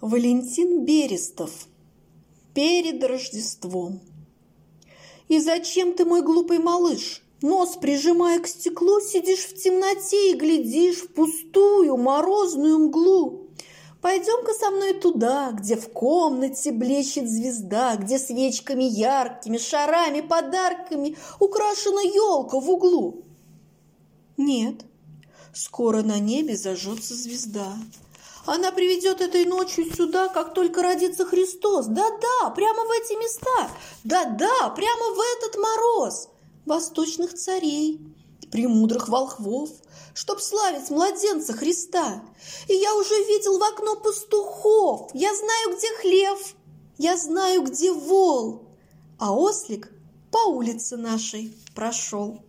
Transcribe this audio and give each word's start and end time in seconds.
Валентин 0.00 0.84
Берестов. 0.84 1.68
Перед 2.52 3.02
Рождеством. 3.04 4.00
И 5.28 5.38
зачем 5.38 5.94
ты, 5.94 6.04
мой 6.04 6.22
глупый 6.22 6.58
малыш, 6.58 7.22
нос 7.40 7.76
прижимая 7.76 8.40
к 8.40 8.48
стеклу, 8.48 9.00
сидишь 9.00 9.44
в 9.44 9.54
темноте 9.54 10.32
и 10.32 10.36
глядишь 10.36 10.98
в 10.98 11.14
пустую 11.14 11.96
морозную 11.96 12.78
мглу? 12.80 13.48
Пойдем-ка 14.02 14.52
со 14.52 14.70
мной 14.70 14.94
туда, 14.94 15.52
где 15.52 15.76
в 15.76 15.88
комнате 15.90 16.72
блещет 16.72 17.30
звезда, 17.30 17.96
где 17.96 18.18
свечками 18.18 18.84
яркими, 18.84 19.58
шарами, 19.58 20.20
подарками 20.20 21.16
украшена 21.38 22.02
елка 22.02 22.58
в 22.58 22.68
углу. 22.68 23.22
Нет, 24.36 24.84
скоро 25.54 26.02
на 26.02 26.18
небе 26.18 26.56
зажжется 26.56 27.14
звезда. 27.14 27.72
Она 28.46 28.72
приведет 28.72 29.20
этой 29.20 29.46
ночью 29.46 29.86
сюда, 29.94 30.28
как 30.28 30.52
только 30.52 30.82
родится 30.82 31.24
Христос. 31.24 31.86
Да-да, 31.86 32.50
прямо 32.50 32.84
в 32.84 32.90
эти 32.90 33.18
места. 33.18 33.70
Да-да, 34.04 34.68
прямо 34.70 35.14
в 35.14 35.20
этот 35.36 35.56
мороз. 35.60 36.28
Восточных 36.66 37.34
царей, 37.34 38.00
премудрых 38.50 39.08
волхвов, 39.08 39.70
чтоб 40.12 40.40
славить 40.40 40.90
младенца 40.90 41.54
Христа. 41.54 42.22
И 42.68 42.74
я 42.74 42.94
уже 42.94 43.14
видел 43.24 43.58
в 43.58 43.62
окно 43.62 43.96
пастухов. 43.96 45.10
Я 45.14 45.34
знаю, 45.34 45.76
где 45.76 45.88
хлев. 45.96 46.54
Я 46.98 47.16
знаю, 47.16 47.62
где 47.62 47.92
вол. 47.92 48.68
А 49.18 49.34
ослик 49.34 49.90
по 50.30 50.48
улице 50.48 50.96
нашей 50.96 51.56
прошел. 51.74 52.40